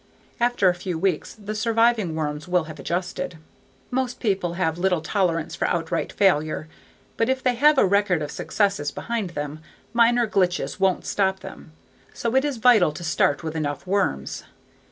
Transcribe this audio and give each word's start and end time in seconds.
After 0.39 0.67
a 0.67 0.73
few 0.73 0.97
weeks 0.97 1.35
the 1.35 1.53
surviving 1.53 2.15
worms 2.15 2.47
will 2.47 2.63
have 2.63 2.79
adjusted. 2.79 3.37
Most 3.91 4.19
people 4.19 4.53
have 4.53 4.79
little 4.79 5.01
tolerance 5.01 5.53
for 5.53 5.67
outright 5.67 6.11
failure. 6.11 6.67
But 7.17 7.29
if 7.29 7.43
they 7.43 7.53
have 7.53 7.77
a 7.77 7.85
record 7.85 8.23
of 8.23 8.31
successes 8.31 8.89
behind 8.89 9.29
them, 9.37 9.59
minor 9.93 10.25
glitches 10.25 10.79
won't 10.79 11.05
stop 11.05 11.41
them. 11.41 11.71
So 12.15 12.35
it 12.35 12.43
is 12.43 12.57
vital 12.57 12.91
to 12.93 13.03
start 13.03 13.43
with 13.43 13.55
enough 13.55 13.85
worms. 13.85 14.43